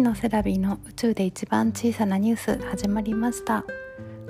[0.00, 3.66] 月のセラビーの宇宙で一番小さなニュース始まりました。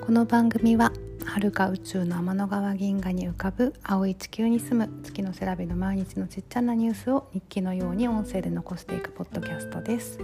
[0.00, 0.92] この番組は
[1.24, 10.18] 遥か宇宙の天の川銀河に浮かぶ青い地球に住む月のセラビの毎日のちっちゃなニュースを日記のように音声で残していくポッドキャストです。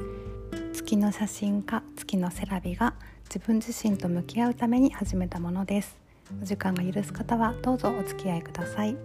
[0.72, 2.94] 月の写真家月のセラビが
[3.26, 5.96] 自分自身と向き合うために始めたものです。
[6.42, 8.96] お時間が許す方はどうぞお付き合いください。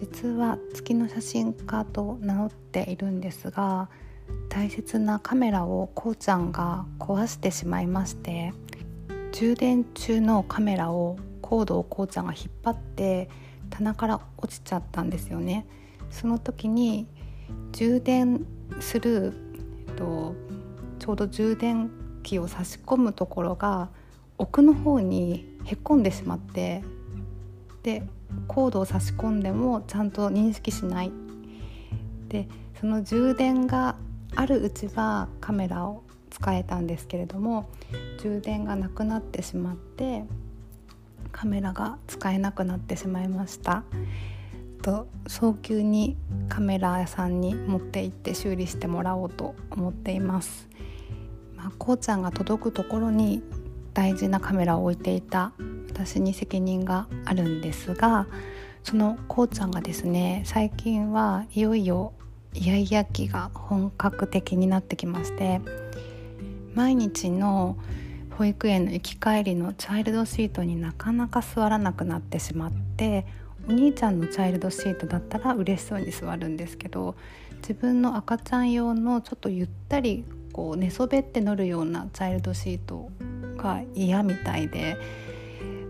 [0.00, 3.88] 実は月の写真家と名乗っているんですが
[4.48, 8.52] 大切なカメラをこうちゃんが壊してしまいまして
[9.32, 13.28] 充電中のカメラをコードをこうちゃんが引っ張って
[13.70, 15.66] 棚から落ちちゃったんですよね。
[16.10, 17.06] その時に
[17.72, 18.44] 充電
[18.80, 19.32] する、
[19.88, 20.34] えっと、
[20.98, 21.90] ちょうど充電
[22.22, 23.90] 器を差し込むところが
[24.38, 26.82] 奥の方にへこんでしまって
[27.82, 28.02] で
[28.48, 31.12] コードを差し込んでもちゃんと認識しない。
[32.28, 32.48] で
[32.80, 33.96] その充電が
[34.36, 37.68] あるうちはカメラを使えたんですけれども
[38.22, 40.24] 充電がなくなってしまって
[41.32, 43.84] カメラが使えなくなってしまいました。
[44.80, 46.16] と早急に
[46.48, 50.68] カメラ屋さんに持って行って修理してもらおうと思っています、
[51.56, 53.42] まあ、こうちゃんが届くところに
[53.92, 55.52] 大事なカメラを置いていた
[55.88, 58.26] 私に責任があるんですが
[58.82, 62.14] そのこうちゃんがですね最近はいよいよ
[62.54, 65.60] イヤイヤ期が本格的になってきまして
[66.74, 67.76] 毎日の
[68.36, 73.26] 保育園の行き帰りのチャイルドシートになかなか座らなくなってしまって
[73.68, 77.14] お兄ちゃんのチャイルドシートだったら嬉しそうに座るんですけど
[77.58, 83.10] 自分の赤ちゃん用のちょっとゆったりこう寝そべって乗るようなチャイルドシート
[83.56, 84.96] が嫌みたいで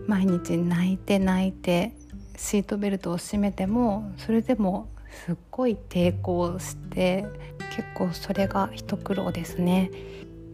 [0.07, 1.93] 毎日泣いて泣いて
[2.35, 4.89] シートベルトを締めてもそれでも
[5.25, 7.25] すっごい抵抗して
[7.75, 9.91] 結構それが一苦労ですね。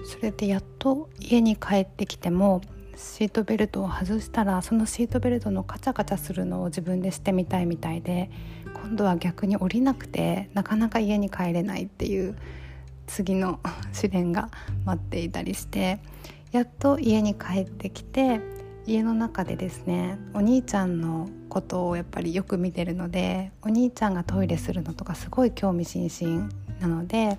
[0.06, 2.62] それでやっと家に帰ってきても
[2.96, 8.32] シートベルトを外したらそのシートベルトのカチャカチャするのを自分でしてみたいみたいで
[8.74, 12.36] 今度は逆に降りなくてなかなか家に帰れないっていう
[13.06, 13.60] 次の
[13.94, 14.50] 試練が
[14.86, 16.00] 待っていたりして
[16.52, 18.40] やっと家に帰ってきて
[18.88, 26.50] 家の中でですねお兄ちゃんのことをやっぱりよく見てるのでお兄ちゃんがトイレするのとかすごい興味津々
[26.80, 27.38] なので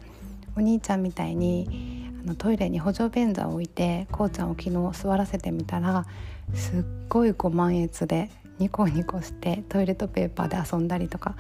[0.57, 6.05] お兄ちゃんみたいにあのトイレに補助便座を置いてこうちゃんを昨日座らせてみたら
[6.53, 11.35] すっごいご満悦でニコニコしてトイレットペーパーで遊んだりとか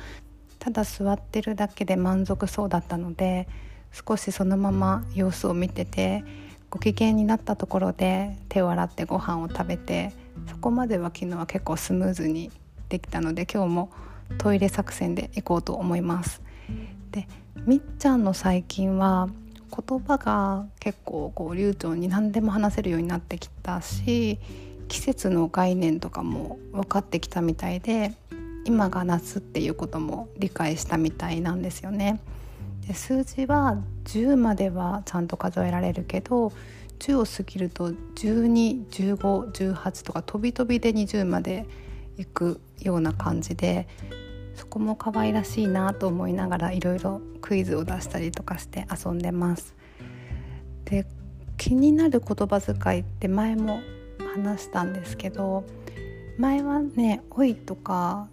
[0.58, 3.46] ただ座ってるだけで満足そうだったので
[3.92, 6.24] 少しそのまま様子を見てて
[6.70, 10.12] ご機嫌になったところで手を洗ってご飯を食べて
[10.48, 12.50] そこまでは昨日は結構スムーズに
[12.88, 13.90] できたので今日も
[14.36, 16.42] トイレ作戦で行こうと思います。
[17.10, 17.26] で
[17.64, 19.28] みっちゃんの最近は
[19.70, 24.38] 言葉が結構こう流暢に何でも話せるようになってきたし
[24.88, 28.12] 季節の概念とかも分かってきたみたいで
[28.64, 32.20] 今が夏っていうことも理解したみたいなんですよね。
[32.88, 36.50] で数字は10まではちゃんと数えられるけど
[36.98, 41.66] 10を過ぎると121518とか飛び飛びで20まで
[42.16, 43.86] いくような感じで
[44.54, 49.74] そこも可愛らしいなと思いながらいろいろクイズを出したりとかして遊んでます。
[50.86, 51.04] で
[51.58, 53.80] 気になる言葉遣いって前も
[54.34, 55.66] 話したんですけど
[56.38, 58.28] 前はね「おい」とか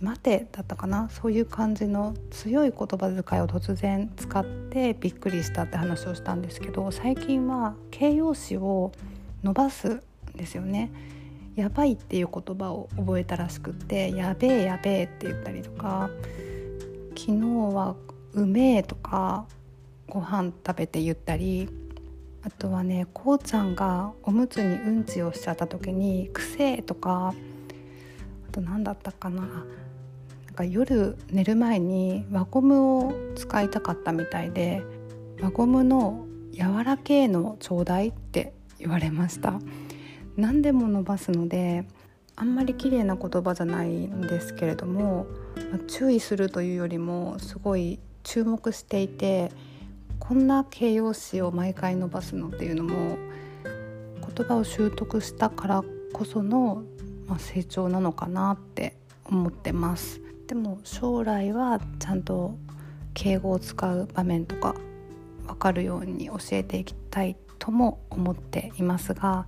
[0.00, 1.10] 待てだったかな？
[1.10, 8.92] そういう感じの強い言葉遣いを突然使ってびっくりしたって話をしたんですけど最近は形容詞を
[9.42, 10.02] 伸ばすん
[10.34, 10.90] ですよね。
[11.56, 16.08] やばいっていう言葉を覚えたらしくってやべえやべえって言ったりとか
[17.10, 17.40] 昨日
[17.74, 17.96] は
[18.32, 19.44] うめえとか
[20.08, 21.68] ご飯食べて言ったり
[22.42, 27.34] あとはねこうちゃんがおむつにうんちをしちゃった時に「くせえ」とか
[28.48, 29.66] あと何だったかな？
[30.60, 34.82] か夜寝る前に輪ゴムを使いたかったみたいで
[35.40, 39.58] 輪ゴムの柔らけのちょうだいって言われました
[40.36, 41.86] 何でも伸ばすので
[42.36, 45.26] あんまり綺麗な言葉じゃないんですけれども、
[45.88, 49.50] 注意するというよりもすごい注目していて
[50.18, 53.18] こんな形容詞を毎回伸ばすのっていうのも
[54.34, 55.84] 言葉を習得したから
[56.14, 56.82] こその、
[57.26, 60.20] ま、成長なのかなって思ってます。
[60.50, 62.58] でも将来はちゃんと
[63.14, 64.74] 敬語を使う場面とか
[65.46, 69.46] 分かるように教えていきたいとも思っていますが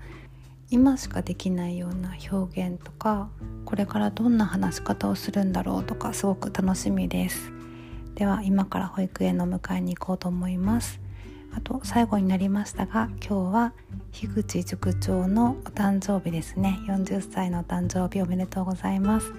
[0.71, 3.31] 今しかできないような表現とか
[3.65, 7.51] これからどんな話し方をするんだろうとかすごく楽しみです。
[8.15, 11.01] では今から保育園の迎えに行こうと思います。
[11.53, 13.73] あと最後になりましたが今日は
[14.13, 16.79] 樋口塾長のお誕生日ですね。
[16.87, 19.33] 40歳のお誕生日おめでとうございます。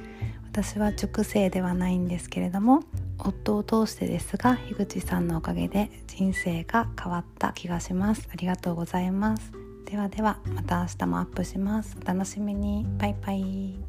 [0.53, 2.83] 私は塾生ではないんですけれども
[3.17, 8.29] 夫を通してですが樋口さんのおかげで人生が変わった気がします。
[8.31, 9.51] ありがとうございます。
[9.85, 11.97] ではではまた明日もアップします。
[11.99, 12.85] お楽しみに。
[12.99, 13.79] バイバイ。